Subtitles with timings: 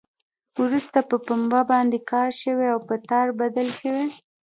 [0.61, 4.05] وروسته په پنبه باندې کار شوی او په تار بدل شوی.